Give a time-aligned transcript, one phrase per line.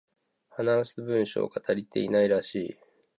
[0.49, 2.77] 話す文章が足りていないらしい